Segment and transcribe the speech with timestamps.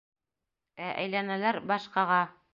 [0.85, 1.61] Ә әйләнәләр...
[1.75, 2.21] башҡаға.